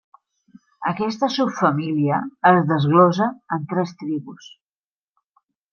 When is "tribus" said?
4.05-4.53